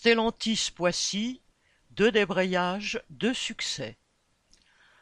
[0.00, 1.42] Stellantis Poissy,
[1.90, 3.98] deux débrayages, deux succès.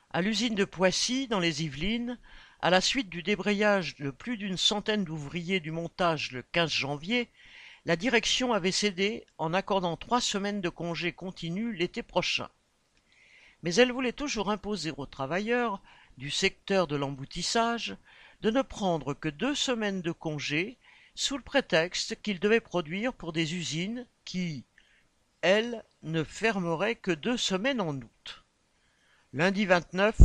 [0.08, 2.19] À l'usine de Poissy, dans les Yvelines,
[2.62, 7.29] à la suite du débrayage de plus d'une centaine d'ouvriers du montage le 15 janvier,
[7.85, 12.49] la direction avait cédé en accordant trois semaines de congé continu l'été prochain.
[13.63, 15.83] Mais elle voulait toujours imposer aux travailleurs
[16.17, 17.99] du secteur de l'emboutissage
[18.41, 20.79] de ne prendre que deux semaines de congé
[21.15, 24.65] sous le prétexte qu'ils devaient produire pour des usines qui,
[25.43, 28.45] elles, ne fermeraient que deux semaines en août.
[29.32, 30.17] Lundi 29,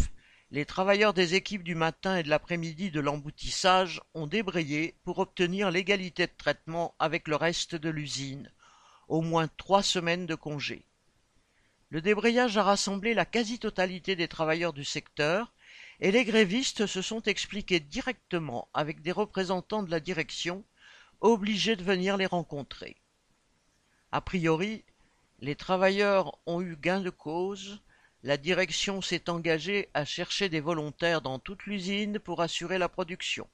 [0.52, 5.72] les travailleurs des équipes du matin et de l'après-midi de l'emboutissage ont débrayé pour obtenir
[5.72, 8.52] l'égalité de traitement avec le reste de l'usine,
[9.08, 10.86] au moins trois semaines de congé.
[11.90, 15.54] Le débrayage a rassemblé la quasi-totalité des travailleurs du secteur
[16.00, 20.64] et les grévistes se sont expliqués directement avec des représentants de la direction
[21.22, 22.98] obligés de venir les rencontrer.
[24.12, 24.84] A priori,
[25.42, 27.82] les travailleurs ont eu gain de cause,
[28.24, 33.50] la direction s'est engagée à chercher des volontaires dans toute l'usine pour assurer la production.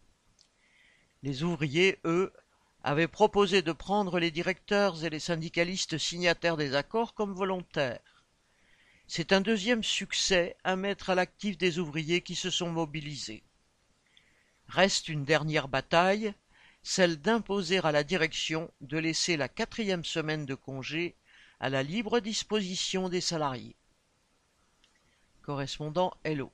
[1.23, 2.33] Les ouvriers, eux,
[2.83, 8.25] avaient proposé de prendre les directeurs et les syndicalistes signataires des accords comme volontaires.
[9.07, 13.43] C'est un deuxième succès à mettre à l'actif des ouvriers qui se sont mobilisés.
[14.67, 16.33] Reste une dernière bataille,
[16.83, 21.15] celle d'imposer à la direction de laisser la quatrième semaine de congé
[21.59, 23.75] à la libre disposition des salariés.
[25.41, 26.51] Correspondant Hello.